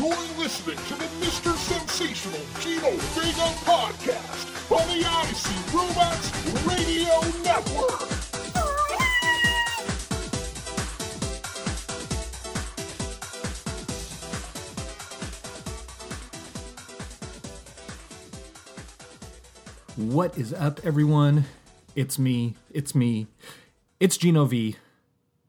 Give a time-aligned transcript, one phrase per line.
[0.00, 1.54] You're listening to the Mr.
[1.54, 5.44] Sensational Gino Vega podcast on the IC
[5.74, 6.30] Robots
[6.64, 8.00] Radio Network.
[19.96, 21.44] What is up, everyone?
[21.94, 22.56] It's me.
[22.70, 23.26] It's me.
[24.00, 24.76] It's Gino V,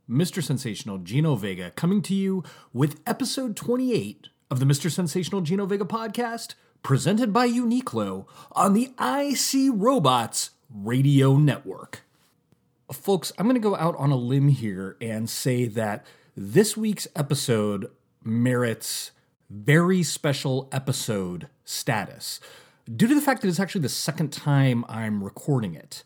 [0.10, 0.44] Mr.
[0.44, 2.44] Sensational Gino Vega, coming to you
[2.74, 4.92] with episode 28 of the Mr.
[4.92, 12.02] Sensational Gino Vega podcast, presented by Uniqlo on the IC Robots Radio Network.
[12.92, 16.06] Folks, I'm going to go out on a limb here and say that
[16.36, 17.90] this week's episode
[18.26, 19.12] merits
[19.50, 22.42] very special episode status
[22.94, 26.04] due to the fact that it's actually the second time I'm recording it.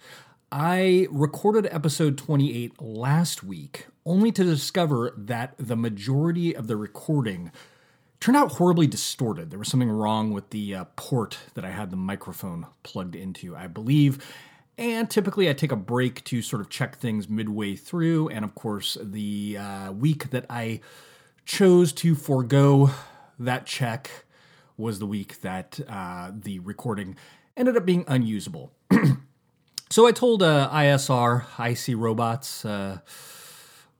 [0.51, 7.51] I recorded episode 28 last week, only to discover that the majority of the recording
[8.19, 9.49] turned out horribly distorted.
[9.49, 13.55] There was something wrong with the uh, port that I had the microphone plugged into,
[13.55, 14.25] I believe.
[14.77, 18.29] And typically, I take a break to sort of check things midway through.
[18.29, 20.81] And of course, the uh, week that I
[21.45, 22.89] chose to forego
[23.39, 24.09] that check
[24.77, 27.15] was the week that uh, the recording
[27.55, 28.73] ended up being unusable.
[29.89, 32.99] so I told uh, ISR, IC Robots, uh,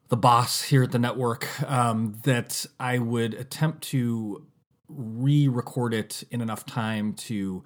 [0.10, 4.46] the boss here at the network, um, that I would attempt to
[4.88, 7.64] re record it in enough time to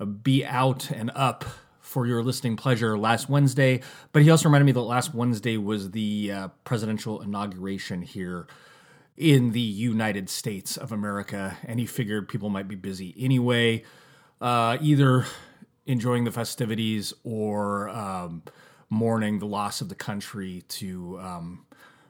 [0.00, 1.44] uh, be out and up
[1.80, 3.82] for your listening pleasure last Wednesday.
[4.12, 8.46] But he also reminded me that last Wednesday was the uh, presidential inauguration here
[9.16, 13.84] in the United States of America, and he figured people might be busy anyway,
[14.40, 15.26] uh, either
[15.84, 18.42] enjoying the festivities or um,
[18.92, 21.64] mourning the loss of the country to um,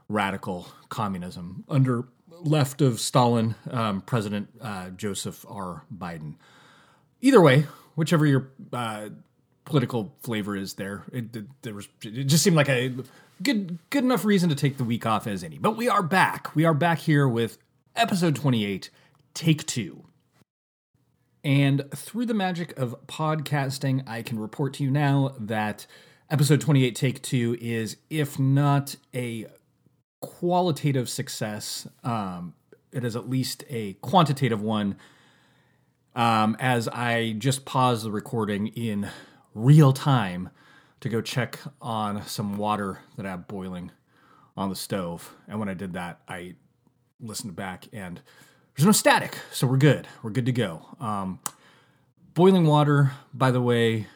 [0.09, 5.85] radical communism under left of Stalin, um, President uh, Joseph R.
[5.97, 6.35] Biden.
[7.21, 9.11] Either way, whichever your uh,
[9.65, 12.92] political flavor is there, it, it, there was it just seemed like a
[13.45, 15.59] good good enough reason to take the week off as any.
[15.59, 16.53] But we are back.
[16.57, 17.59] We are back here with
[17.95, 18.91] episode 28,
[19.35, 20.03] take 2.
[21.45, 25.87] And through the magic of podcasting, I can report to you now that
[26.33, 29.47] episode 28, take 2 is, if not a
[30.20, 32.55] qualitative success, um,
[32.91, 34.97] it is at least a quantitative one.
[36.15, 39.11] Um, as I just paused the recording in
[39.55, 40.48] real time
[41.01, 43.91] to go check on some water that I have boiling
[44.57, 45.35] on the stove.
[45.47, 46.55] And when I did that, I
[47.21, 48.23] listened back and
[48.75, 49.39] there's no static.
[49.53, 50.09] So we're good.
[50.23, 50.97] We're good to go.
[50.98, 51.41] Um,
[52.33, 54.07] boiling water, by the way,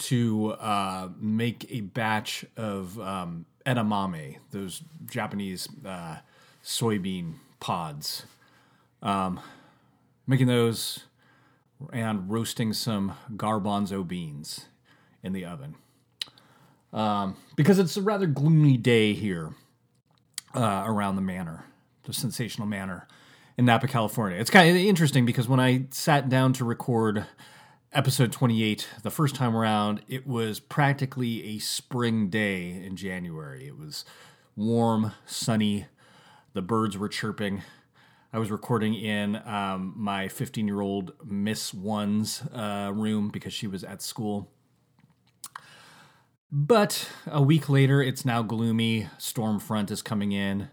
[0.00, 6.16] to uh, make a batch of um, edamame, those Japanese uh,
[6.64, 8.24] soybean pods.
[9.02, 9.40] Um,
[10.26, 11.04] making those
[11.92, 14.66] and roasting some garbanzo beans
[15.22, 15.74] in the oven
[16.92, 19.54] um, because it's a rather gloomy day here
[20.54, 21.64] uh, around the manor,
[22.04, 23.06] the sensational manor
[23.56, 24.38] in Napa, California.
[24.38, 27.26] It's kind of interesting because when I sat down to record
[27.92, 33.66] episode 28 the first time around, it was practically a spring day in January.
[33.66, 34.04] It was
[34.54, 35.86] warm, sunny,
[36.52, 37.62] the birds were chirping.
[38.32, 43.66] I was recording in um, my 15 year old Miss One's uh, room because she
[43.66, 44.48] was at school.
[46.52, 49.08] But a week later, it's now gloomy.
[49.18, 50.68] Storm front is coming in.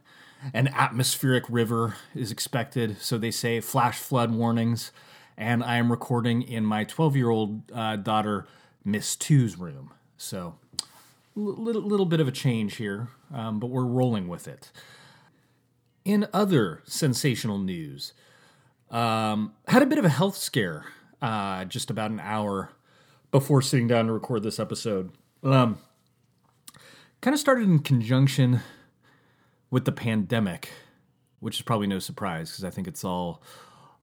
[0.53, 4.91] An atmospheric river is expected, so they say flash flood warnings.
[5.37, 8.47] And I am recording in my 12 year old uh, daughter,
[8.83, 9.91] Miss Two's room.
[10.17, 10.55] So,
[11.35, 14.71] little, little bit of a change here, um, but we're rolling with it.
[16.03, 18.13] In other sensational news,
[18.89, 20.85] um, had a bit of a health scare
[21.21, 22.71] uh, just about an hour
[23.29, 25.11] before sitting down to record this episode.
[25.43, 25.77] Um,
[27.21, 28.62] kind of started in conjunction
[29.69, 30.71] with the pandemic,
[31.41, 33.44] which is probably no surprise because I think it's all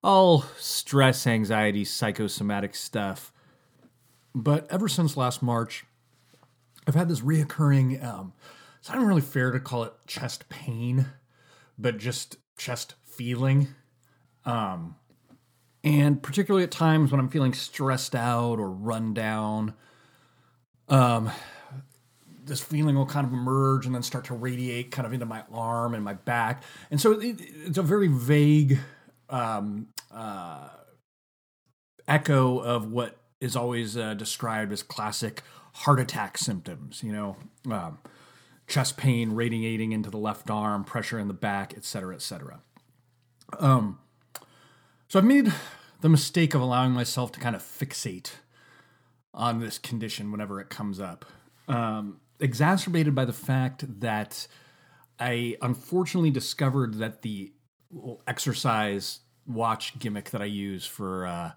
[0.05, 3.33] all stress, anxiety, psychosomatic stuff.
[4.35, 5.87] But ever since last March,
[6.87, 8.05] I've had this reoccurring.
[8.05, 8.35] Um,
[8.79, 11.07] it's not really fair to call it chest pain,
[11.79, 13.69] but just chest feeling.
[14.45, 14.97] Um,
[15.83, 19.73] and particularly at times when I'm feeling stressed out or run down,
[20.89, 21.31] um,
[22.45, 25.45] this feeling will kind of emerge and then start to radiate kind of into my
[25.51, 26.63] arm and my back.
[26.91, 28.79] And so it, it's a very vague
[29.35, 30.69] um, uh,
[32.07, 35.43] echo of what is always uh, described as classic
[35.83, 37.37] heart attack symptoms, you know,
[37.71, 37.99] um,
[38.67, 42.61] chest pain radiating into the left arm, pressure in the back, et cetera, et cetera.
[43.59, 43.99] Um,
[45.09, 45.53] So I've made
[46.01, 48.33] the mistake of allowing myself to kind of fixate
[49.33, 51.25] on this condition whenever it comes up,
[51.69, 54.49] um, exacerbated by the fact that
[55.19, 57.53] I unfortunately discovered that the
[58.27, 61.53] exercise watch gimmick that I use for uh,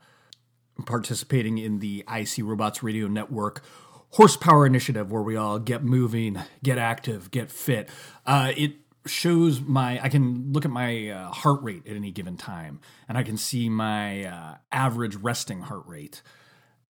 [0.86, 3.64] participating in the IC Robots Radio Network
[4.10, 7.90] horsepower initiative, where we all get moving, get active, get fit.
[8.26, 8.74] Uh, it
[9.06, 13.18] shows my I can look at my uh, heart rate at any given time, and
[13.18, 16.22] I can see my uh, average resting heart rate.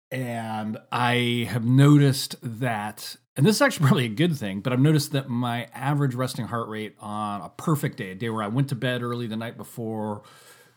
[0.10, 4.80] And I have noticed that, and this is actually probably a good thing, but I've
[4.80, 8.48] noticed that my average resting heart rate on a perfect day, a day where I
[8.48, 10.24] went to bed early the night before,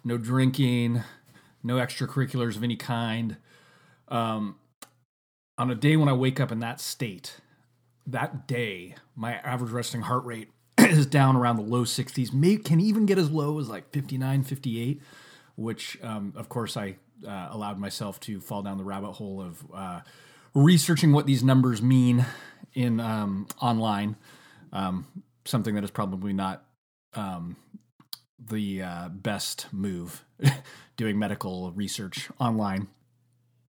[0.05, 1.02] no drinking,
[1.62, 3.37] no extracurriculars of any kind,
[4.08, 4.56] um,
[5.58, 7.41] on a day when I wake up in that state,
[8.06, 10.49] that day, my average resting heart rate
[10.79, 14.43] is down around the low 60s, may, can even get as low as like 59,
[14.43, 15.02] 58,
[15.56, 19.62] which, um, of course, I uh, allowed myself to fall down the rabbit hole of
[19.73, 20.00] uh,
[20.55, 22.25] researching what these numbers mean
[22.75, 24.17] in um, online.
[24.73, 25.06] Um,
[25.44, 26.64] something that is probably not
[27.14, 27.56] um,
[28.48, 30.25] the uh, best move
[30.96, 32.88] doing medical research online.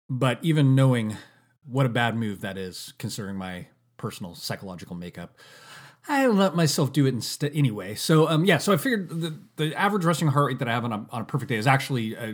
[0.10, 1.18] But even knowing
[1.66, 5.38] what a bad move that is, considering my personal psychological makeup,
[6.08, 7.96] I let myself do it instead anyway.
[7.96, 10.84] So um, yeah, so I figured the, the average resting heart rate that I have
[10.84, 12.34] on a, on a perfect day is actually uh,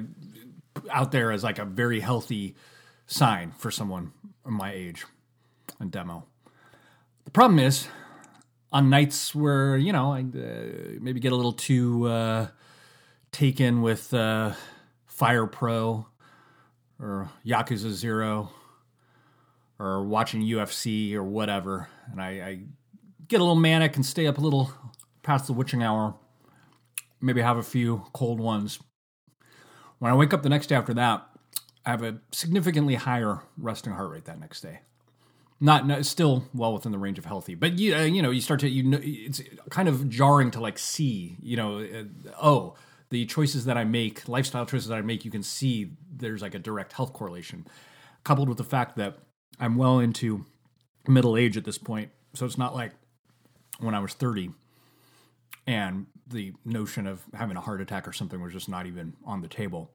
[0.89, 2.55] out there as like a very healthy
[3.05, 4.13] sign for someone
[4.45, 5.05] my age
[5.79, 6.25] and demo.
[7.25, 7.87] The problem is
[8.71, 12.47] on nights where you know I uh, maybe get a little too uh,
[13.31, 14.53] taken with uh,
[15.05, 16.07] Fire Pro
[16.99, 18.49] or Yakuza Zero
[19.79, 22.59] or watching UFC or whatever, and I, I
[23.27, 24.71] get a little manic and stay up a little
[25.23, 26.15] past the witching hour.
[27.19, 28.79] Maybe have a few cold ones.
[29.99, 31.27] When I wake up the next day after that,
[31.85, 34.79] I have a significantly higher resting heart rate that next day.
[35.59, 38.41] Not, not still well within the range of healthy, but you uh, you know you
[38.41, 42.03] start to you know it's kind of jarring to like see you know uh,
[42.39, 42.75] oh
[43.09, 46.53] the choices that I make lifestyle choices that I make you can see there's like
[46.53, 47.65] a direct health correlation,
[48.23, 49.17] coupled with the fact that
[49.59, 50.45] I'm well into
[51.07, 52.91] middle age at this point, so it's not like
[53.79, 54.51] when I was 30
[55.65, 59.41] and the notion of having a heart attack or something was just not even on
[59.41, 59.91] the table.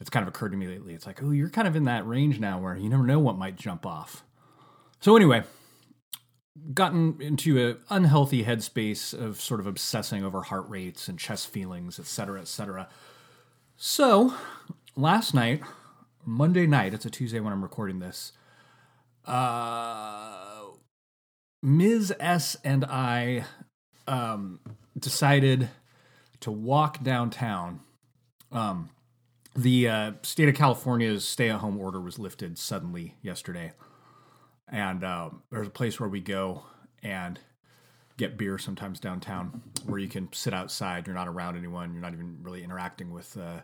[0.00, 0.94] It's kind of occurred to me lately.
[0.94, 3.36] It's like, oh, you're kind of in that range now where you never know what
[3.36, 4.24] might jump off.
[5.04, 5.42] So anyway,
[6.72, 11.98] gotten into an unhealthy headspace of sort of obsessing over heart rates and chest feelings,
[11.98, 12.88] et cetera, et cetera.
[13.76, 14.32] So
[14.96, 15.60] last night,
[16.24, 18.32] Monday night, it's a Tuesday when I'm recording this,
[19.26, 20.68] uh,
[21.62, 22.14] Ms.
[22.18, 23.44] S and I
[24.08, 24.58] um,
[24.98, 25.68] decided
[26.40, 27.80] to walk downtown.
[28.50, 28.88] Um,
[29.54, 33.72] the uh, state of California's stay at home order was lifted suddenly yesterday
[34.68, 36.62] and um, there's a place where we go
[37.02, 37.38] and
[38.16, 41.06] get beer sometimes downtown where you can sit outside.
[41.06, 41.92] You're not around anyone.
[41.92, 43.60] You're not even really interacting with uh,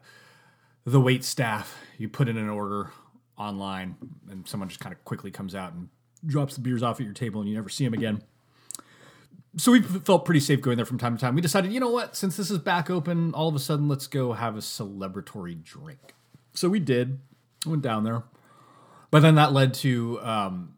[0.85, 1.76] the wait staff.
[1.99, 2.91] You put in an order
[3.38, 3.97] online
[4.31, 5.88] and someone just kind of quickly comes out and
[6.26, 8.23] drops the beers off at your table and you never see them again.
[9.57, 11.35] So we felt pretty safe going there from time to time.
[11.35, 12.14] We decided you know what?
[12.14, 16.14] Since this is back open all of a sudden let's go have a celebratory drink.
[16.52, 17.21] So we did.
[17.66, 18.25] Went down there.
[19.11, 20.76] But then that led to um,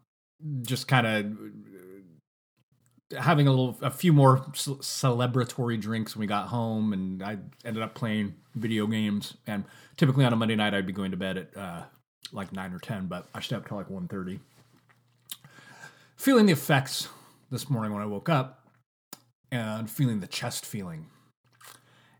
[0.61, 6.93] just kind of having a little a few more celebratory drinks when we got home
[6.93, 9.37] and i ended up playing video games.
[9.45, 9.65] And
[9.97, 11.83] typically on a monday night i'd be going to bed at uh,
[12.31, 14.39] like 9 or 10 but i stayed up till like 1.30
[16.15, 17.07] feeling the effects
[17.51, 18.63] this morning when i woke up
[19.53, 21.05] and feeling the chest feeling.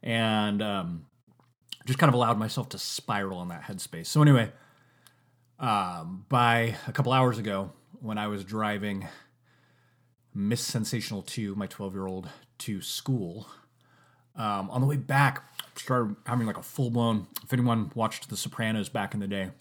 [0.04, 1.08] And um,
[1.86, 4.06] just kind of allowed myself to spiral in that headspace.
[4.06, 4.52] So anyway
[5.60, 7.72] um, by a couple hours ago
[8.04, 9.08] when I was driving
[10.36, 12.30] Miss Sensational 2, my 12 year old,
[12.60, 13.48] to school.
[14.36, 15.44] Um, on the way back,
[15.76, 17.28] started having like a full blown.
[17.44, 19.52] If anyone watched The Sopranos back in the day,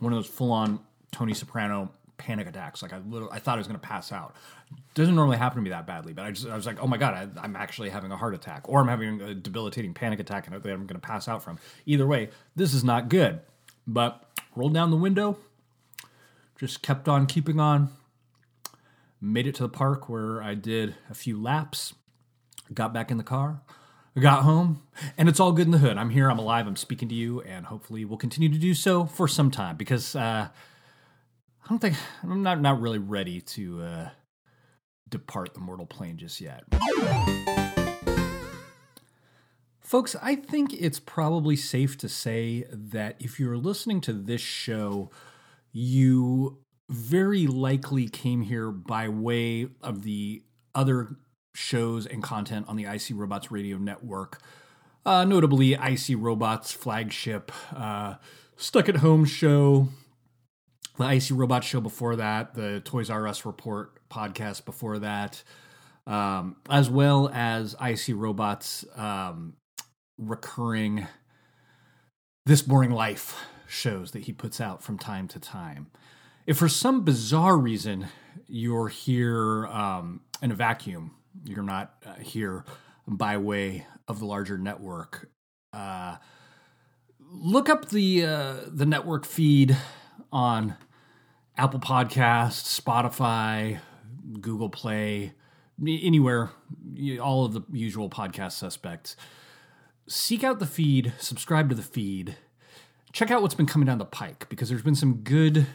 [0.00, 0.80] one of those full on
[1.12, 2.82] Tony Soprano panic attacks.
[2.82, 4.34] Like I literally, I thought I was going to pass out.
[4.94, 6.96] Doesn't normally happen to me that badly, but I just, I was like, oh my
[6.96, 10.46] god, I, am actually having a heart attack, or I'm having a debilitating panic attack,
[10.46, 11.58] and I'm going to pass out from.
[11.86, 13.40] Either way, this is not good.
[13.86, 14.24] But
[14.56, 15.36] rolled down the window,
[16.58, 17.90] just kept on keeping on.
[19.20, 21.94] Made it to the park where I did a few laps,
[22.74, 23.62] got back in the car,
[24.18, 24.82] got home,
[25.16, 25.96] and it's all good in the hood.
[25.96, 29.06] I'm here, I'm alive, I'm speaking to you, and hopefully we'll continue to do so
[29.06, 30.48] for some time because uh,
[31.64, 34.08] I don't think I'm not not really ready to uh,
[35.08, 36.64] depart the mortal plane just yet.
[39.80, 45.10] Folks, I think it's probably safe to say that if you're listening to this show,
[45.72, 50.42] you very likely came here by way of the
[50.74, 51.16] other
[51.54, 54.40] shows and content on the IC Robots Radio Network,
[55.04, 58.16] uh, notably IC Robots flagship uh,
[58.56, 59.88] Stuck at Home show,
[60.98, 65.42] the IC Robots show before that, the Toys R Us Report podcast before that,
[66.06, 69.54] um, as well as IC Robots um,
[70.18, 71.06] recurring
[72.44, 73.34] This Boring Life
[73.72, 75.88] shows that he puts out from time to time.
[76.46, 78.08] If for some bizarre reason
[78.46, 81.12] you're here um, in a vacuum,
[81.44, 82.64] you're not uh, here
[83.06, 85.30] by way of the larger network,
[85.72, 86.16] uh,
[87.18, 89.76] look up the uh, the network feed
[90.30, 90.76] on
[91.56, 93.78] Apple Podcasts, Spotify,
[94.40, 95.32] Google Play,
[95.80, 96.50] anywhere,
[97.20, 99.16] all of the usual podcast suspects.
[100.08, 102.36] Seek out the feed, subscribe to the feed,
[103.12, 105.66] check out what's been coming down the pike because there's been some good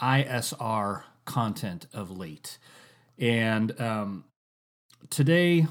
[0.00, 2.58] ISR content of late.
[3.18, 4.24] And um,
[5.10, 5.66] today,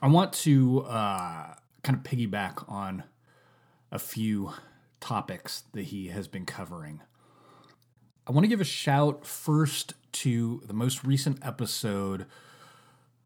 [0.00, 3.04] I want to uh, kind of piggyback on
[3.90, 4.52] a few
[5.00, 7.00] topics that he has been covering.
[8.26, 12.26] I want to give a shout first to the most recent episode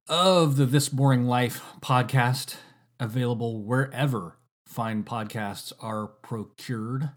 [0.08, 2.56] of the This Boring Life podcast,
[3.00, 4.36] available wherever
[4.72, 7.10] fine podcasts are procured,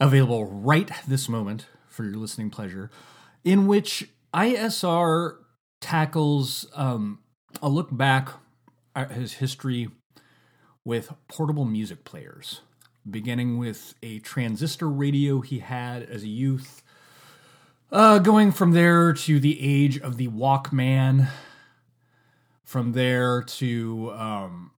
[0.00, 2.90] available right this moment for your listening pleasure,
[3.44, 5.36] in which ISR
[5.80, 7.20] tackles um,
[7.62, 8.30] a look back
[8.96, 9.88] at his history
[10.84, 12.60] with portable music players,
[13.08, 16.82] beginning with a transistor radio he had as a youth
[17.92, 21.28] uh, going from there to the age of the Walkman,
[22.64, 24.70] from there to um,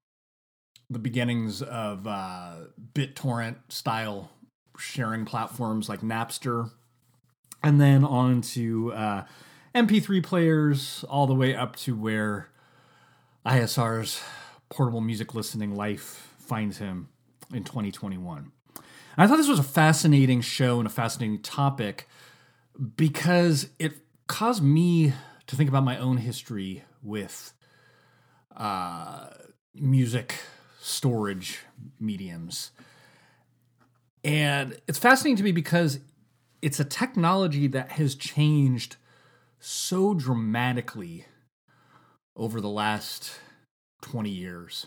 [0.92, 2.54] the beginnings of uh,
[2.94, 4.30] BitTorrent style
[4.78, 6.70] sharing platforms like Napster,
[7.62, 9.25] and then on to uh,
[9.75, 12.49] MP3 players, all the way up to where
[13.46, 14.22] ISR's
[14.68, 17.08] portable music listening life finds him
[17.52, 18.52] in 2021.
[19.16, 22.08] I thought this was a fascinating show and a fascinating topic
[22.96, 23.92] because it
[24.26, 25.12] caused me
[25.46, 27.52] to think about my own history with
[28.56, 29.28] uh,
[29.75, 30.37] music
[30.83, 31.61] storage
[32.01, 32.73] mediums.
[34.25, 36.01] And it's fascinating to me because
[36.61, 38.97] it's a technology that has changed
[39.61, 41.27] so dramatically
[42.37, 43.39] over the last
[44.03, 44.87] 20 years,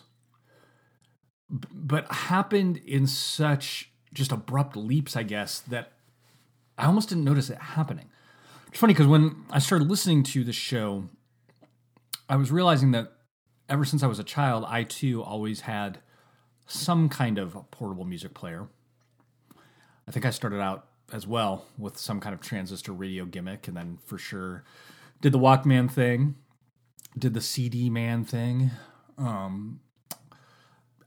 [1.49, 5.93] but happened in such just abrupt leaps, I guess, that
[6.77, 8.09] I almost didn't notice it happening.
[8.67, 11.05] It's funny because when I started listening to the show,
[12.27, 13.14] I was realizing that
[13.69, 15.99] ever since I was a child, I too always had
[16.67, 18.67] some kind of portable music player.
[20.07, 23.75] I think I started out as well with some kind of transistor radio gimmick, and
[23.75, 24.63] then for sure
[25.21, 26.35] did the Walkman thing,
[27.17, 28.71] did the CD man thing.
[29.17, 29.79] Um,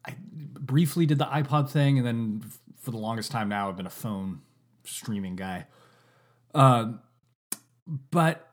[0.04, 2.44] I briefly did the iPod thing, and then
[2.80, 4.40] for the longest time now, I've been a phone
[4.84, 5.66] streaming guy.
[6.54, 6.92] Uh,
[8.10, 8.50] but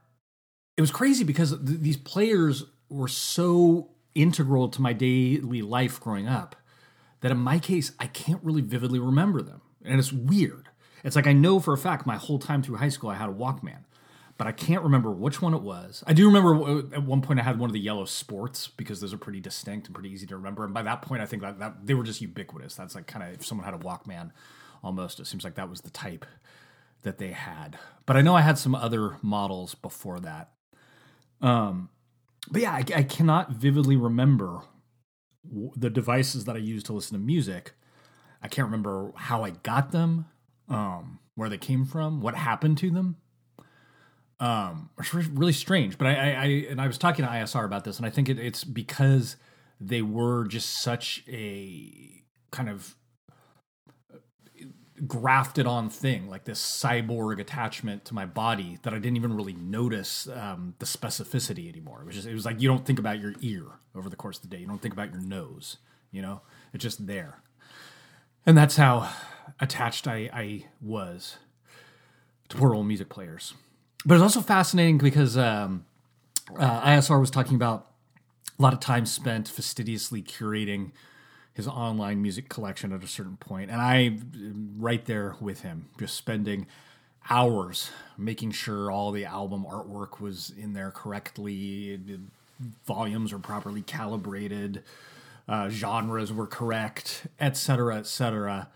[0.77, 6.27] it was crazy because th- these players were so integral to my daily life growing
[6.27, 6.55] up
[7.21, 9.61] that in my case, I can't really vividly remember them.
[9.83, 10.69] And it's weird.
[11.03, 13.29] It's like I know for a fact my whole time through high school I had
[13.29, 13.83] a Walkman,
[14.37, 16.03] but I can't remember which one it was.
[16.07, 19.13] I do remember at one point I had one of the yellow sports because those
[19.13, 20.65] are pretty distinct and pretty easy to remember.
[20.65, 22.75] And by that point, I think that, that they were just ubiquitous.
[22.75, 24.31] That's like kind of if someone had a Walkman,
[24.83, 25.19] almost.
[25.19, 26.25] It seems like that was the type
[27.03, 27.77] that they had.
[28.05, 30.51] But I know I had some other models before that.
[31.41, 31.89] Um,
[32.49, 34.61] but yeah, I, I cannot vividly remember
[35.75, 37.73] the devices that I used to listen to music.
[38.41, 40.25] I can't remember how I got them,
[40.69, 43.17] um, where they came from, what happened to them.
[44.39, 45.97] Um, it's really strange.
[45.97, 48.29] But I, I, I, and I was talking to ISR about this, and I think
[48.29, 49.37] it, it's because
[49.79, 52.95] they were just such a kind of
[55.07, 59.53] grafted on thing, like this cyborg attachment to my body that I didn't even really
[59.53, 62.01] notice um, the specificity anymore.
[62.01, 64.37] It was just, it was like you don't think about your ear over the course
[64.37, 64.61] of the day.
[64.61, 65.77] You don't think about your nose.
[66.11, 66.41] You know,
[66.73, 67.41] it's just there,
[68.45, 69.09] and that's how
[69.59, 71.37] attached I, I was
[72.49, 73.53] to portable music players.
[74.05, 75.85] But it's also fascinating because um,
[76.57, 77.87] uh, ISR was talking about
[78.57, 80.91] a lot of time spent fastidiously curating
[81.55, 84.19] his online music collection at a certain point, and I
[84.77, 86.67] right there with him, just spending
[87.29, 91.99] hours making sure all the album artwork was in there correctly,
[92.85, 94.83] volumes are properly calibrated,
[95.47, 98.67] uh, genres were correct, et cetera, et cetera.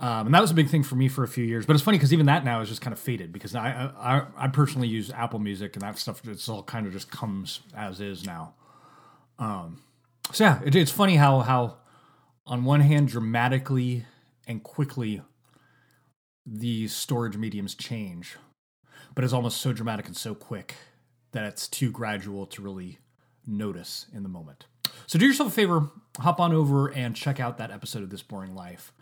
[0.00, 1.66] Um, and that was a big thing for me for a few years.
[1.66, 4.22] But it's funny because even that now is just kind of faded because I, I
[4.36, 6.22] I personally use Apple Music and that stuff.
[6.26, 8.54] It's all kind of just comes as is now.
[9.40, 9.82] Um,
[10.32, 11.78] so yeah, it, it's funny how how
[12.48, 14.06] on one hand dramatically
[14.46, 15.22] and quickly
[16.46, 18.36] these storage mediums change,
[19.14, 20.74] but it's almost so dramatic and so quick
[21.32, 22.98] that it's too gradual to really
[23.46, 24.64] notice in the moment.
[25.06, 28.22] So do yourself a favor, hop on over and check out that episode of This
[28.22, 28.92] Boring Life.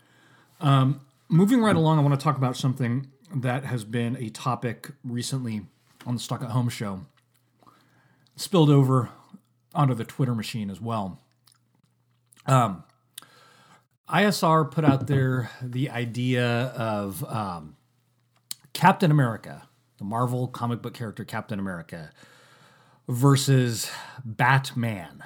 [0.59, 4.91] Um, moving right along, I want to talk about something that has been a topic
[5.05, 5.61] recently
[6.05, 7.01] on the Stuck at Home show,
[8.35, 9.09] spilled over
[9.73, 11.21] onto the Twitter machine as well.
[12.45, 12.83] Um,
[14.09, 17.75] ISR put out there the idea of um,
[18.73, 22.11] Captain America, the Marvel comic book character Captain America,
[23.09, 23.91] versus
[24.23, 25.23] Batman,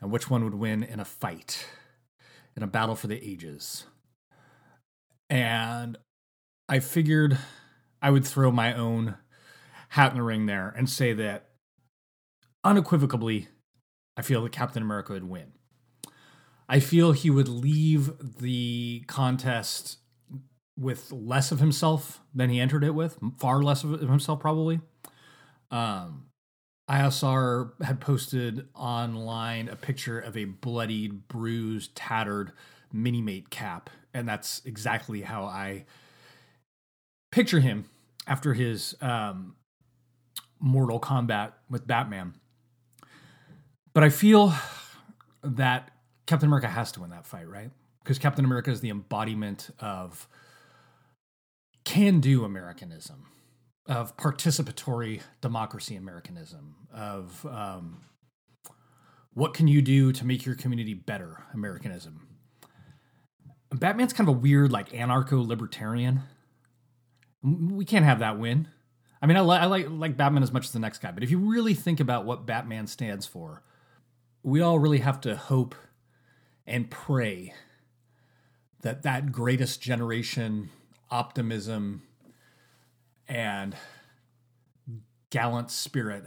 [0.00, 1.66] and which one would win in a fight,
[2.56, 3.84] in a battle for the ages.
[5.30, 5.96] And
[6.68, 7.38] I figured
[8.00, 9.16] I would throw my own
[9.90, 11.50] hat in the ring there and say that
[12.64, 13.48] unequivocally,
[14.16, 15.52] I feel that Captain America would win.
[16.72, 19.98] I feel he would leave the contest
[20.74, 24.80] with less of himself than he entered it with, far less of himself probably.
[25.70, 26.28] Um,
[26.90, 32.52] ISR had posted online a picture of a bloodied, bruised, tattered
[32.90, 35.84] Minimate cap, and that's exactly how I
[37.30, 37.84] picture him
[38.26, 39.56] after his um,
[40.58, 42.32] Mortal Kombat with Batman.
[43.92, 44.54] But I feel
[45.42, 45.91] that
[46.32, 47.70] Captain America has to win that fight, right?
[48.02, 50.26] Because Captain America is the embodiment of
[51.84, 53.26] can do Americanism,
[53.84, 57.98] of participatory democracy Americanism, of um,
[59.34, 62.26] what can you do to make your community better Americanism.
[63.70, 66.22] Batman's kind of a weird, like anarcho libertarian.
[67.42, 68.68] We can't have that win.
[69.20, 71.22] I mean, I, li- I like like Batman as much as the next guy, but
[71.22, 73.62] if you really think about what Batman stands for,
[74.42, 75.74] we all really have to hope
[76.66, 77.52] and pray
[78.82, 80.70] that that greatest generation
[81.10, 82.02] optimism
[83.28, 83.76] and
[85.30, 86.24] gallant spirit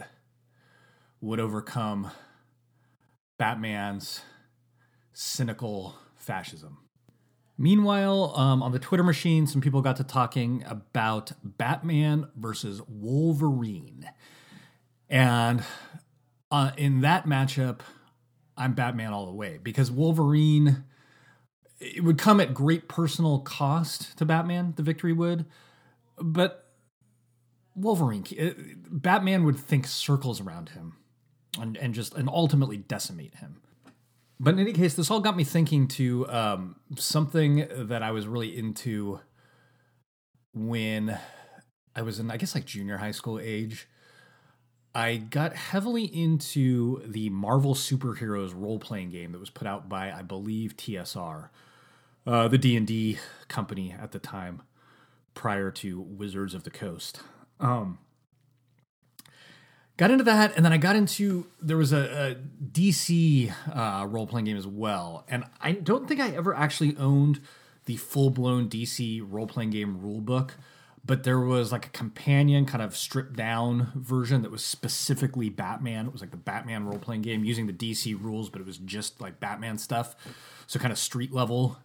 [1.20, 2.10] would overcome
[3.38, 4.22] Batman's
[5.12, 6.78] cynical fascism.
[7.58, 14.10] Meanwhile, um, on the Twitter machine, some people got to talking about Batman versus Wolverine.
[15.08, 15.62] And
[16.50, 17.80] uh, in that matchup,
[18.56, 20.84] I'm Batman all the way because Wolverine
[21.78, 25.44] it would come at great personal cost to Batman, the victory would.
[26.18, 26.70] But
[27.74, 28.50] Wolverine, uh,
[28.90, 30.96] Batman would think circles around him
[31.60, 33.60] and, and just and ultimately decimate him.
[34.40, 38.26] But in any case, this all got me thinking to um, something that I was
[38.26, 39.20] really into
[40.52, 41.18] when
[41.94, 43.88] I was in, I guess, like junior high school age.
[44.96, 50.10] I got heavily into the Marvel Superheroes role playing game that was put out by,
[50.10, 51.50] I believe, TSR,
[52.26, 54.62] uh, the D and D company at the time,
[55.34, 57.20] prior to Wizards of the Coast.
[57.60, 57.98] Um,
[59.98, 64.26] got into that, and then I got into there was a, a DC uh, role
[64.26, 67.42] playing game as well, and I don't think I ever actually owned
[67.84, 70.54] the full blown DC role playing game rule book
[71.06, 76.06] but there was like a companion kind of stripped down version that was specifically Batman.
[76.06, 78.78] It was like the Batman role playing game using the DC rules, but it was
[78.78, 80.16] just like Batman stuff.
[80.66, 81.78] So kind of street level,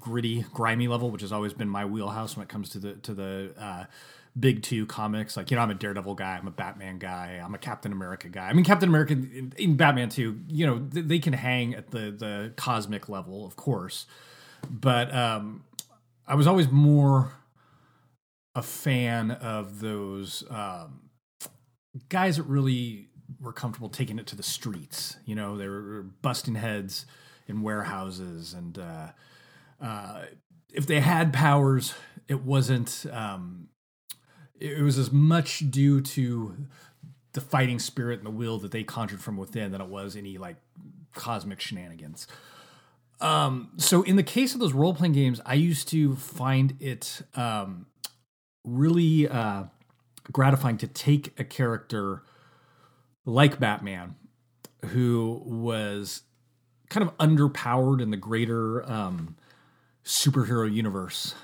[0.00, 3.12] gritty, grimy level, which has always been my wheelhouse when it comes to the to
[3.12, 3.84] the uh,
[4.38, 5.36] big two comics.
[5.36, 8.30] Like you know, I'm a Daredevil guy, I'm a Batman guy, I'm a Captain America
[8.30, 8.48] guy.
[8.48, 10.40] I mean, Captain America in, in Batman too.
[10.48, 14.06] You know, they, they can hang at the the cosmic level, of course,
[14.70, 15.64] but um,
[16.26, 17.32] I was always more
[18.54, 21.10] a fan of those um,
[22.08, 23.08] guys that really
[23.40, 25.16] were comfortable taking it to the streets.
[25.24, 27.06] You know, they were busting heads
[27.48, 29.08] in warehouses, and uh,
[29.80, 30.24] uh,
[30.72, 31.94] if they had powers,
[32.28, 33.06] it wasn't.
[33.10, 33.68] Um,
[34.58, 36.56] it was as much due to
[37.32, 40.38] the fighting spirit and the will that they conjured from within than it was any
[40.38, 40.56] like
[41.14, 42.28] cosmic shenanigans.
[43.20, 47.22] Um, so in the case of those role playing games, I used to find it
[47.34, 47.86] um,
[48.64, 49.64] really uh,
[50.30, 52.22] gratifying to take a character
[53.24, 54.16] like Batman,
[54.86, 56.22] who was
[56.90, 59.36] kind of underpowered in the greater um,
[60.04, 61.34] superhero universe,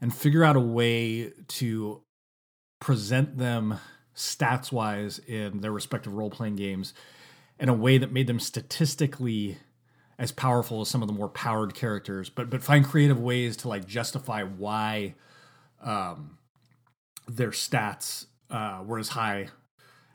[0.00, 2.02] and figure out a way to
[2.80, 3.78] present them
[4.14, 6.92] stats wise in their respective role playing games
[7.58, 9.56] in a way that made them statistically
[10.18, 13.68] as powerful as some of the more powered characters, but but find creative ways to
[13.68, 15.14] like justify why
[15.82, 16.38] um,
[17.28, 19.48] their stats uh, were as high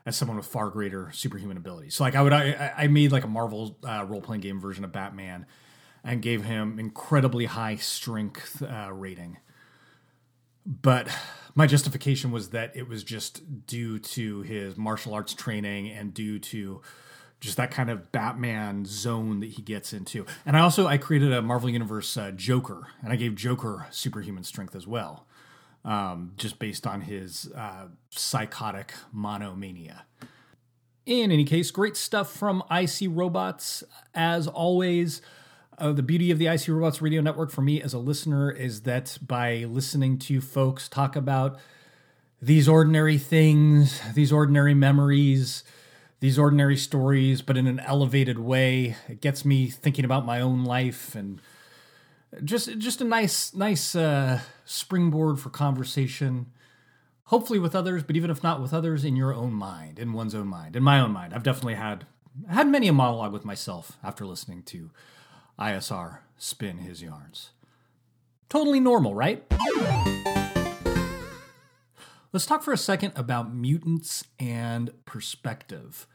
[0.06, 1.96] as someone with far greater superhuman abilities.
[1.96, 4.84] So like I would I, I made like a Marvel uh, role playing game version
[4.84, 5.46] of Batman
[6.04, 9.38] and gave him incredibly high strength uh, rating.
[10.66, 11.10] But
[11.56, 16.40] my justification was that it was just due to his martial arts training and due
[16.40, 16.82] to
[17.40, 20.26] just that kind of Batman zone that he gets into.
[20.46, 24.44] And I also I created a Marvel Universe uh, Joker, and I gave Joker superhuman
[24.44, 25.28] strength as well
[25.86, 30.06] um, just based on his uh, psychotic monomania.
[31.06, 33.84] In any case, great stuff from IC Robots.
[34.14, 35.22] As always,
[35.78, 38.82] uh, the beauty of the IC Robots radio network for me as a listener is
[38.82, 41.58] that by listening to folks talk about
[42.42, 45.64] these ordinary things, these ordinary memories,
[46.20, 50.64] these ordinary stories, but in an elevated way, it gets me thinking about my own
[50.66, 51.40] life and
[52.44, 56.48] just just a nice nice uh, springboard for conversation
[57.26, 60.36] hopefully with others but even if not with others in your own mind in one's
[60.36, 61.34] own mind in my own mind.
[61.34, 62.06] I've definitely had
[62.50, 64.92] had many a monologue with myself after listening to
[65.60, 67.52] isr spin his yarns.
[68.50, 69.44] Totally normal right?
[72.34, 76.06] Let's talk for a second about mutants and perspective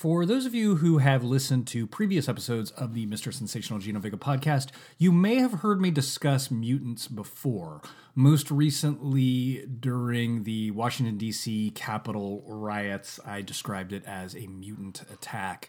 [0.00, 3.34] for those of you who have listened to previous episodes of the Mr.
[3.34, 7.82] Sensational Gino Vega podcast, you may have heard me discuss mutants before.
[8.14, 11.72] Most recently, during the Washington, D.C.
[11.74, 15.68] Capitol riots, I described it as a mutant attack.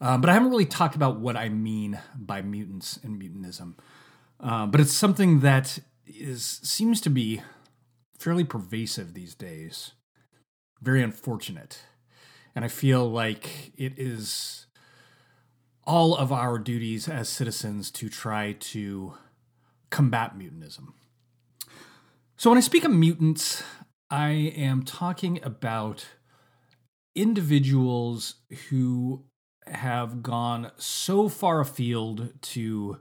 [0.00, 3.74] Um, but I haven't really talked about what I mean by mutants and mutantism.
[4.40, 7.42] Uh, but it's something that is seems to be
[8.18, 9.92] fairly pervasive these days.
[10.80, 11.82] Very unfortunate.
[12.54, 14.66] And I feel like it is
[15.84, 19.14] all of our duties as citizens to try to
[19.90, 20.92] combat mutantism.
[22.36, 23.62] So when I speak of mutants,
[24.10, 26.06] I am talking about
[27.14, 28.36] individuals
[28.68, 29.24] who
[29.66, 32.98] have gone so far afield to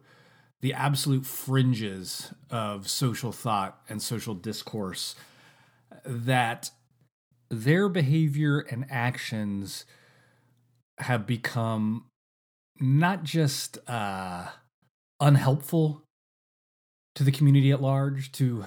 [0.61, 5.15] the absolute fringes of social thought and social discourse
[6.05, 6.71] that
[7.49, 9.85] their behavior and actions
[10.99, 12.05] have become
[12.79, 14.47] not just uh,
[15.19, 16.03] unhelpful
[17.15, 18.65] to the community at large, to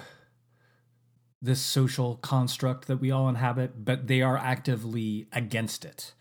[1.41, 6.13] this social construct that we all inhabit, but they are actively against it.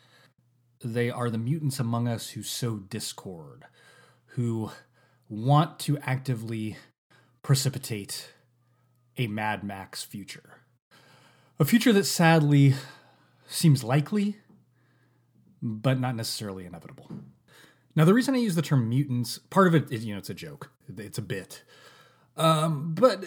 [0.83, 3.65] They are the mutants among us who sow discord,
[4.29, 4.71] who
[5.29, 6.77] want to actively
[7.43, 8.33] precipitate
[9.19, 10.60] a Mad Max future.
[11.61, 12.73] A future that sadly
[13.47, 14.39] seems likely,
[15.61, 17.11] but not necessarily inevitable.
[17.95, 20.31] Now, the reason I use the term mutants, part of it is, you know, it's
[20.31, 21.63] a joke, it's a bit.
[22.39, 23.23] Um, but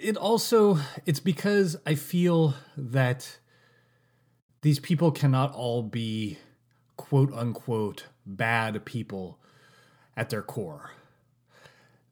[0.00, 3.38] it also, it's because I feel that
[4.62, 6.38] these people cannot all be
[6.96, 9.38] quote unquote bad people
[10.16, 10.92] at their core.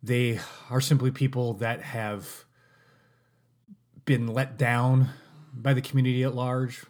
[0.03, 2.45] They are simply people that have
[4.05, 5.09] been let down
[5.53, 6.83] by the community at large,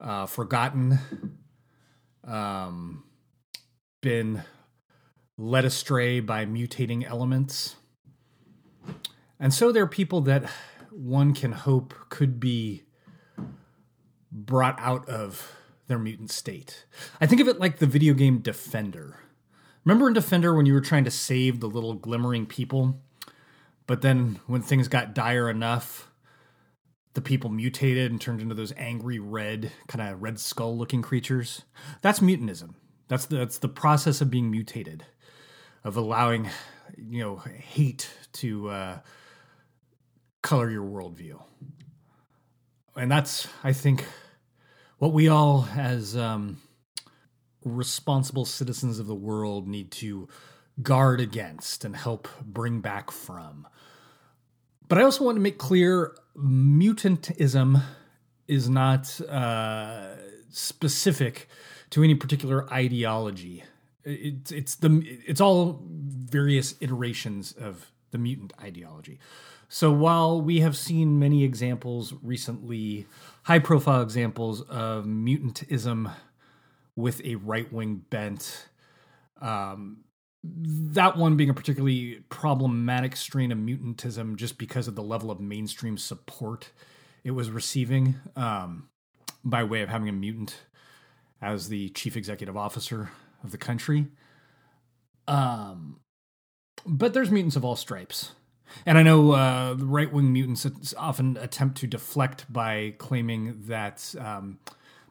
[0.00, 0.98] uh, forgotten,
[2.24, 3.04] um,
[4.00, 4.42] been
[5.36, 7.76] led astray by mutating elements.
[9.40, 10.50] And so there are people that
[10.90, 12.82] one can hope could be
[14.32, 15.54] brought out of
[15.86, 16.86] their mutant state.
[17.20, 19.20] I think of it like the video game Defender.
[19.84, 23.00] Remember in Defender when you were trying to save the little glimmering people?
[23.86, 26.07] But then when things got dire enough,
[27.18, 31.62] the people mutated and turned into those angry red, kind of red skull looking creatures.
[32.00, 32.74] That's mutantism.
[33.08, 35.04] That's the, that's the process of being mutated,
[35.82, 36.48] of allowing,
[36.96, 38.98] you know, hate to uh,
[40.42, 41.42] color your worldview.
[42.94, 44.04] And that's, I think,
[44.98, 46.58] what we all, as um,
[47.64, 50.28] responsible citizens of the world, need to
[50.82, 53.66] guard against and help bring back from.
[54.88, 57.82] But I also want to make clear mutantism
[58.46, 60.14] is not uh,
[60.50, 61.48] specific
[61.90, 63.64] to any particular ideology.
[64.04, 69.18] It's it's the it's all various iterations of the mutant ideology.
[69.68, 73.06] So while we have seen many examples recently,
[73.42, 76.10] high profile examples of mutantism
[76.96, 78.68] with a right wing bent,
[79.42, 79.98] um,
[80.56, 85.40] that one being a particularly problematic strain of mutantism just because of the level of
[85.40, 86.70] mainstream support
[87.24, 88.88] it was receiving um,
[89.44, 90.62] by way of having a mutant
[91.40, 93.10] as the chief executive officer
[93.44, 94.06] of the country.
[95.26, 96.00] Um,
[96.86, 98.32] but there's mutants of all stripes.
[98.84, 104.58] And I know uh, right wing mutants often attempt to deflect by claiming that um,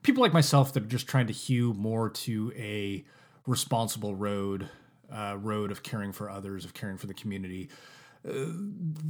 [0.03, 3.03] people like myself that are just trying to hew more to a
[3.45, 4.69] responsible road,
[5.11, 7.69] uh, road of caring for others, of caring for the community.
[8.27, 8.31] Uh,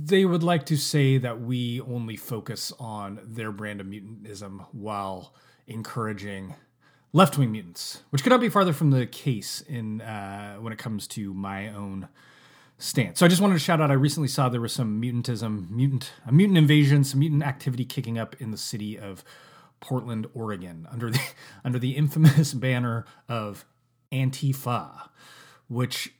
[0.03, 5.33] they would like to say that we only focus on their brand of mutantism while
[5.65, 6.55] encouraging
[7.13, 10.79] left wing mutants, which could not be farther from the case in uh, when it
[10.79, 12.07] comes to my own
[12.77, 13.19] stance.
[13.19, 13.89] So I just wanted to shout out.
[13.89, 18.17] I recently saw there was some mutantism, mutant, a mutant invasion, some mutant activity kicking
[18.19, 19.23] up in the city of
[19.79, 21.21] Portland, Oregon, under the
[21.63, 23.65] under the infamous banner of
[24.11, 25.09] Antifa,
[25.67, 26.13] which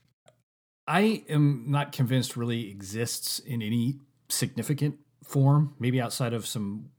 [0.86, 5.74] I am not convinced really exists in any significant form.
[5.78, 6.90] Maybe outside of some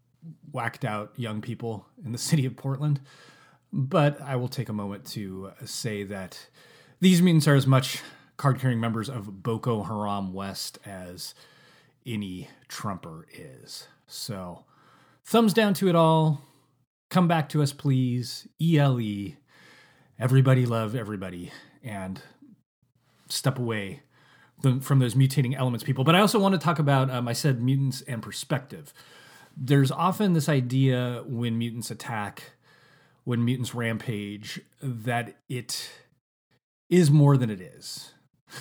[0.52, 3.02] whacked out young people in the city of Portland.
[3.72, 6.48] But I will take a moment to say that
[7.00, 8.02] these mutants are as much
[8.38, 11.36] card carrying members of Boko Haram West as
[12.06, 13.88] any Trumper is.
[14.08, 14.66] So,
[15.24, 16.42] thumbs down to it all.
[17.10, 18.48] Come back to us, please.
[18.62, 19.34] ELE.
[20.18, 21.52] Everybody love everybody.
[21.84, 22.22] And
[23.30, 24.02] step away
[24.82, 26.04] from those mutating elements, people.
[26.04, 28.94] But I also want to talk about, um, I said mutants and perspective.
[29.56, 32.54] There's often this idea when mutants attack,
[33.24, 35.90] when mutants rampage, that it
[36.90, 38.14] is more than it is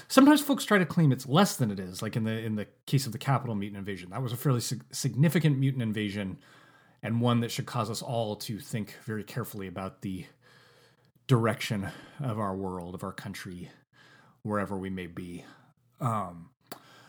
[0.08, 2.66] Sometimes folks try to claim it's less than it is, like in the in the
[2.86, 4.10] case of the Capitol mutant invasion.
[4.10, 6.38] That was a fairly sig- significant mutant invasion,
[7.02, 10.26] and one that should cause us all to think very carefully about the
[11.26, 11.88] direction
[12.20, 13.70] of our world, of our country,
[14.48, 15.44] wherever we may be.
[16.00, 16.50] Um,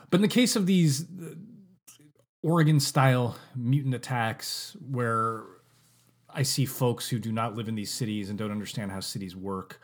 [0.09, 1.35] but in the case of these uh,
[2.43, 5.43] Oregon style mutant attacks, where
[6.29, 9.35] I see folks who do not live in these cities and don't understand how cities
[9.35, 9.79] work.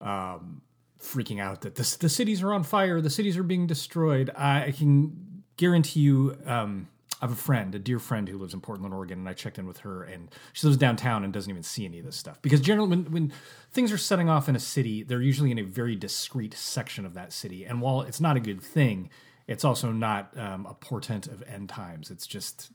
[0.00, 0.62] Um,
[1.00, 4.30] freaking out that the, the cities are on fire, the cities are being destroyed.
[4.36, 6.88] I, I can guarantee you, um,
[7.20, 9.58] I have a friend, a dear friend who lives in Portland, Oregon, and I checked
[9.58, 12.40] in with her, and she lives downtown and doesn't even see any of this stuff.
[12.40, 13.32] Because generally, when, when
[13.72, 17.14] things are setting off in a city, they're usually in a very discrete section of
[17.14, 17.64] that city.
[17.64, 19.10] And while it's not a good thing,
[19.46, 22.10] it's also not um, a portent of end times.
[22.10, 22.70] It's just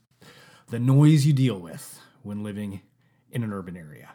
[0.68, 2.82] the noise you deal with when living
[3.30, 4.10] in an urban area.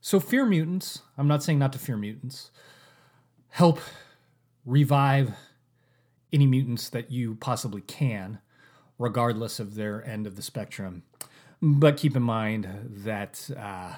[0.00, 1.00] So, fear mutants.
[1.16, 2.50] I'm not saying not to fear mutants
[3.52, 3.80] help
[4.64, 5.30] revive
[6.32, 8.38] any mutants that you possibly can,
[9.02, 11.02] regardless of their end of the spectrum.
[11.60, 12.68] But keep in mind
[13.04, 13.96] that uh,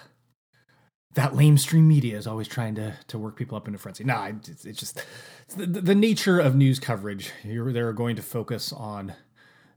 [1.14, 4.04] that lamestream media is always trying to to work people up into frenzy.
[4.04, 5.04] Nah, it's, it's just
[5.44, 7.30] it's the, the, nature of news coverage.
[7.42, 9.14] You're, they're going to focus on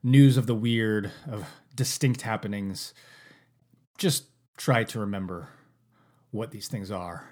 [0.03, 2.93] news of the weird, of distinct happenings.
[3.97, 4.25] Just
[4.57, 5.49] try to remember
[6.31, 7.25] what these things are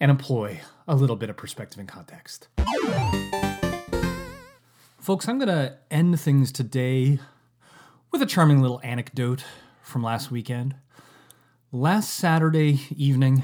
[0.00, 2.48] and employ a little bit of perspective and context.
[5.02, 7.18] Folks, I'm going to end things today
[8.12, 9.42] with a charming little anecdote
[9.82, 10.76] from last weekend.
[11.72, 13.42] Last Saturday evening,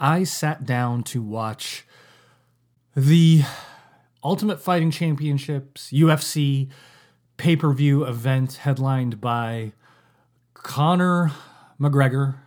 [0.00, 1.86] I sat down to watch
[2.96, 3.42] the
[4.24, 6.70] Ultimate Fighting Championships UFC
[7.36, 9.74] pay per view event headlined by
[10.54, 11.30] Conor
[11.80, 12.38] McGregor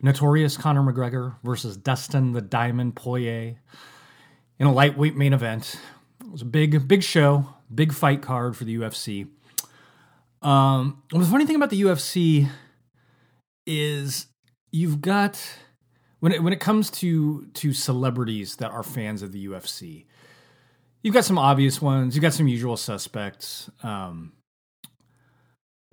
[0.00, 3.56] Notorious Conor McGregor versus Dustin the Diamond Poirier
[4.58, 5.78] in a lightweight main event.
[6.34, 9.28] Was a big, big show, big fight card for the UFC.
[10.42, 12.48] Um, the funny thing about the UFC
[13.68, 14.26] is
[14.72, 15.40] you've got
[16.18, 20.06] when it when it comes to to celebrities that are fans of the UFC,
[21.02, 22.16] you've got some obvious ones.
[22.16, 23.70] You've got some usual suspects.
[23.84, 24.32] Um,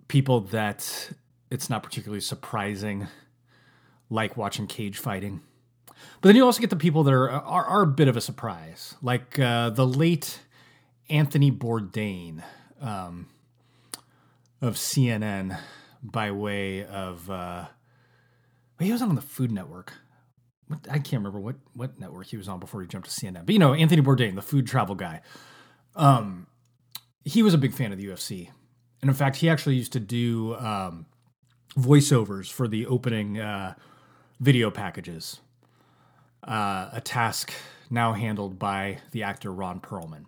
[0.07, 1.11] people that
[1.51, 3.07] it's not particularly surprising
[4.09, 5.41] like watching cage fighting.
[6.21, 8.21] But then you also get the people that are are, are a bit of a
[8.21, 10.39] surprise, like uh, the late
[11.09, 12.43] Anthony Bourdain
[12.79, 13.27] um,
[14.61, 15.57] of CNN
[16.03, 17.65] by way of uh,
[18.79, 19.93] he was on the Food Network.
[20.67, 23.45] What, I can't remember what what network he was on before he jumped to CNN.
[23.45, 25.21] But you know, Anthony Bourdain, the food travel guy.
[25.95, 26.47] Um,
[27.25, 28.49] he was a big fan of the UFC,
[29.01, 31.05] and in fact, he actually used to do um,
[31.75, 33.39] voiceovers for the opening.
[33.39, 33.73] Uh,
[34.41, 35.39] video packages,
[36.43, 37.51] uh, a task
[37.89, 40.25] now handled by the actor Ron Perlman.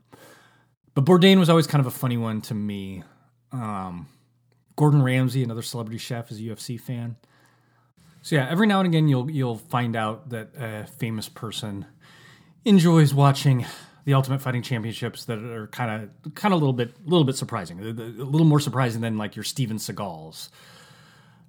[0.94, 3.04] But Bourdain was always kind of a funny one to me.
[3.52, 4.08] Um,
[4.76, 7.16] Gordon Ramsay, another celebrity chef, is a UFC fan.
[8.22, 11.86] So yeah, every now and again you'll you'll find out that a famous person
[12.64, 13.66] enjoys watching
[14.06, 17.26] the Ultimate Fighting Championships that are kind of kind of a little bit a little
[17.26, 20.50] bit surprising, a little more surprising than like your Steven Seagals.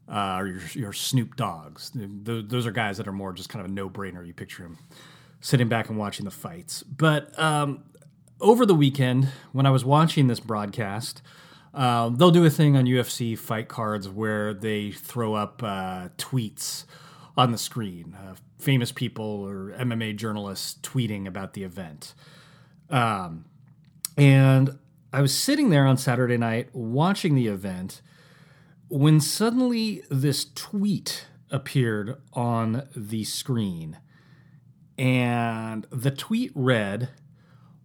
[0.06, 1.90] Uh, or your, your Snoop Doggs.
[1.90, 4.26] Th- those are guys that are more just kind of a no brainer.
[4.26, 4.76] You picture him
[5.40, 6.82] sitting back and watching the fights.
[6.82, 7.84] But um,
[8.40, 11.22] over the weekend, when I was watching this broadcast,
[11.74, 16.84] uh, they'll do a thing on UFC fight cards where they throw up uh, tweets
[17.36, 22.14] on the screen, uh, famous people or MMA journalists tweeting about the event.
[22.90, 23.46] Um,
[24.16, 24.78] and
[25.12, 28.02] I was sitting there on Saturday night watching the event
[28.94, 33.98] when suddenly this tweet appeared on the screen.
[34.96, 37.09] And the tweet read,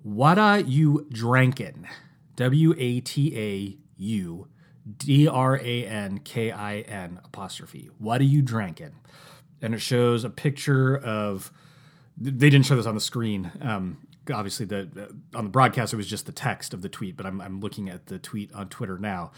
[0.04, 1.88] Wada you drankin?
[2.36, 4.50] W A T A U
[4.98, 7.90] D R A N K I N apostrophe.
[7.98, 8.94] What are you drinking?
[9.64, 11.52] And it shows a picture of.
[12.22, 13.52] They didn't show this on the screen.
[13.62, 17.26] Um, obviously, the on the broadcast it was just the text of the tweet, but
[17.26, 19.32] I'm, I'm looking at the tweet on Twitter now,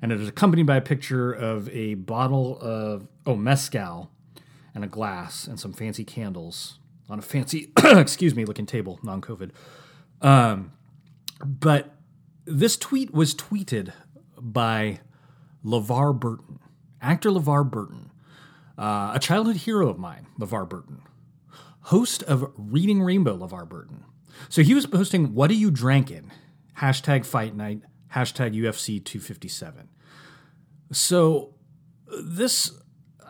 [0.00, 4.10] and it is accompanied by a picture of a bottle of oh mezcal
[4.74, 9.50] and a glass and some fancy candles on a fancy excuse me looking table, non-COVID.
[10.20, 10.72] Um,
[11.44, 11.94] but
[12.44, 13.92] this tweet was tweeted
[14.40, 15.00] by
[15.64, 16.60] LeVar Burton,
[17.00, 18.10] actor LeVar Burton,
[18.76, 21.02] uh, a childhood hero of mine, LeVar Burton,
[21.82, 24.04] host of Reading Rainbow, LeVar Burton.
[24.48, 26.30] So he was posting, What are you drinking?
[26.78, 27.82] Hashtag fight night,
[28.14, 29.88] hashtag UFC 257.
[30.92, 31.54] So
[32.22, 32.72] this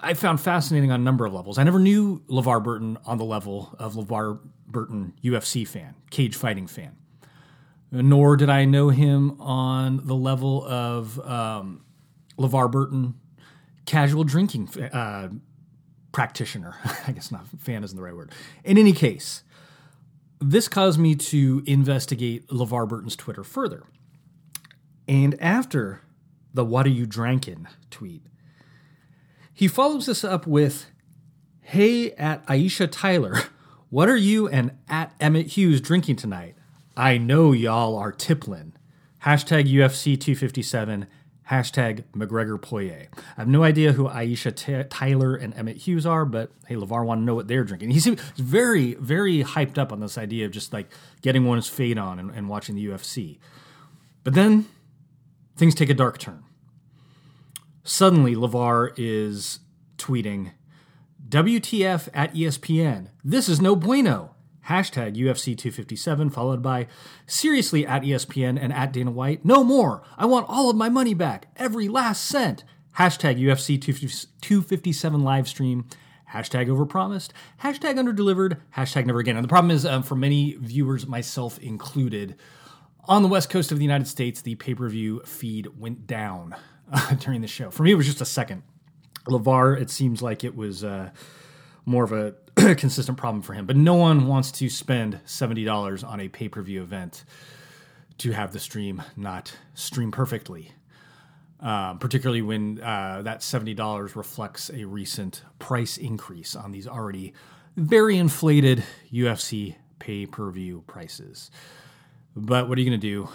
[0.01, 1.59] I found fascinating on a number of levels.
[1.59, 6.67] I never knew LeVar Burton on the level of LeVar Burton UFC fan, cage fighting
[6.67, 6.97] fan
[7.91, 11.85] nor did I know him on the level of um,
[12.39, 13.15] LeVar Burton,
[13.87, 15.29] casual drinking uh,
[16.13, 16.77] practitioner.
[17.07, 18.33] I guess not fan isn't the right word.
[18.65, 19.43] In any case,
[20.41, 23.85] this caused me to investigate LeVar Burton's Twitter further.
[25.09, 26.03] And after
[26.53, 28.23] the What Are You Drinking tweet,
[29.53, 30.87] he follows this up with
[31.63, 33.41] Hey, at Aisha Tyler,
[33.91, 36.55] what are you and at Emmett Hughes drinking tonight?
[36.97, 38.75] I know y'all are tippling.
[39.25, 41.07] Hashtag UFC 257.
[41.51, 43.09] Hashtag McGregor Poirier.
[43.17, 47.07] I have no idea who Aisha T- Tyler and Emmett Hughes are, but hey, LeVar
[47.07, 47.91] want to know what they're drinking.
[47.91, 50.91] He's very, very hyped up on this idea of just like
[51.23, 53.39] getting one's fade on and, and watching the UFC.
[54.25, 54.67] But then
[55.59, 56.45] things take a dark turn.
[57.85, 59.61] Suddenly, LeVar is
[59.97, 60.53] tweeting,
[61.29, 63.09] WTF at ESPN.
[63.23, 64.35] This is no bueno
[64.69, 66.87] hashtag UFC 257, followed by
[67.27, 69.45] seriously at ESPN and at Dana White.
[69.45, 70.03] No more.
[70.17, 71.49] I want all of my money back.
[71.57, 72.65] Every last cent.
[72.99, 75.87] Hashtag UFC 257 live stream.
[76.33, 77.31] Hashtag overpromised.
[77.63, 78.59] Hashtag underdelivered.
[78.77, 79.37] Hashtag never again.
[79.37, 82.37] And the problem is, um, for many viewers, myself included,
[83.05, 86.55] on the west coast of the United States, the pay per view feed went down
[86.93, 87.71] uh, during the show.
[87.71, 88.63] For me, it was just a second.
[89.27, 91.11] LeVar, it seems like it was uh,
[91.85, 92.35] more of a
[92.77, 93.67] consistent problem for him.
[93.67, 97.25] But no one wants to spend $70 on a pay per view event
[98.19, 100.73] to have the stream not stream perfectly.
[101.61, 107.33] Um, particularly when uh, that $70 reflects a recent price increase on these already
[107.77, 111.51] very inflated UFC pay per view prices.
[112.41, 113.29] But what are you going to do?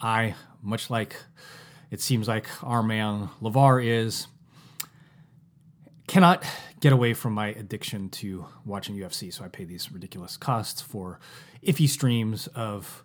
[0.00, 1.16] I, much like
[1.90, 4.28] it seems like our man LeVar is,
[6.06, 6.44] cannot
[6.80, 9.32] get away from my addiction to watching UFC.
[9.32, 11.18] So I pay these ridiculous costs for
[11.62, 13.02] iffy streams of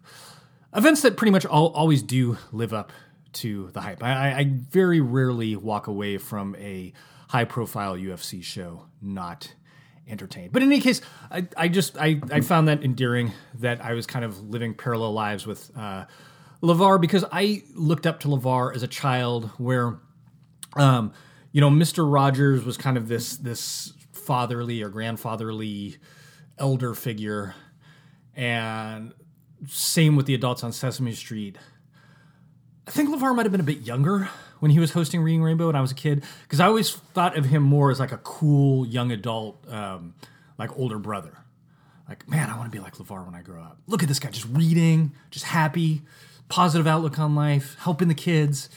[0.75, 2.91] events that pretty much all, always do live up
[3.31, 4.03] to the hype.
[4.03, 6.93] I, I very rarely walk away from a
[7.29, 9.53] high profile UFC show not
[10.09, 10.51] entertained.
[10.51, 14.05] But in any case, I, I just I, I found that endearing that I was
[14.05, 16.05] kind of living parallel lives with uh,
[16.61, 19.99] LeVar because I looked up to LeVar as a child where
[20.75, 21.13] um,
[21.51, 22.11] you know, Mr.
[22.11, 25.97] Rogers was kind of this this fatherly or grandfatherly
[26.57, 27.55] elder figure,
[28.35, 29.13] and
[29.67, 31.57] same with the adults on Sesame Street.
[32.87, 34.29] I think LeVar might have been a bit younger
[34.59, 37.37] when he was hosting Reading Rainbow when I was a kid, because I always thought
[37.37, 40.13] of him more as like a cool young adult, um,
[40.57, 41.37] like older brother.
[42.07, 43.77] Like, man, I want to be like LeVar when I grow up.
[43.85, 46.01] Look at this guy, just reading, just happy,
[46.47, 48.69] positive outlook on life, helping the kids.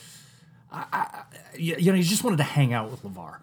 [0.71, 1.23] I, I,
[1.57, 3.39] you know, he just wanted to hang out with LeVar.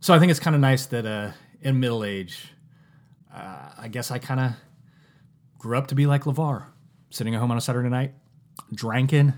[0.00, 2.52] So I think it's kind of nice that uh, in middle age,
[3.34, 4.52] uh, I guess I kind of
[5.58, 6.66] grew up to be like LeVar,
[7.10, 8.14] sitting at home on a Saturday night,
[8.72, 9.34] drinking,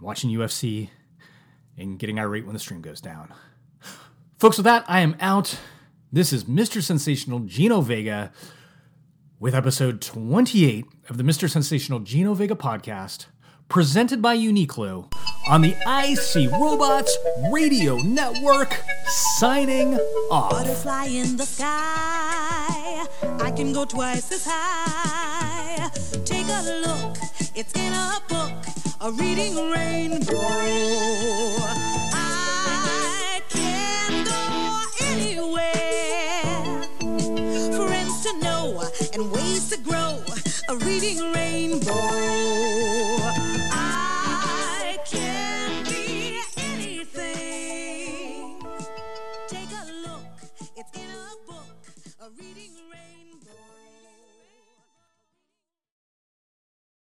[0.00, 0.90] watching UFC,
[1.80, 3.32] and getting irate when the stream goes down.
[4.38, 5.58] Folks, with that, I am out.
[6.12, 6.82] This is Mr.
[6.82, 8.32] Sensational Gino Vega
[9.38, 11.48] with episode 28 of the Mr.
[11.48, 13.26] Sensational Gino Vega podcast,
[13.68, 15.12] presented by Uniqlo
[15.48, 17.16] on the IC Robots
[17.52, 18.82] Radio Network,
[19.38, 19.94] signing
[20.30, 20.50] off.
[20.50, 23.06] Butterfly in the sky,
[23.40, 25.88] I can go twice as high.
[26.24, 27.16] Take a look,
[27.54, 28.52] it's in a book,
[29.02, 30.36] a reading rainbow.
[32.12, 36.82] I can go anywhere,
[37.76, 38.82] friends to know
[39.14, 40.22] and ways to grow,
[40.68, 42.39] a reading rainbow.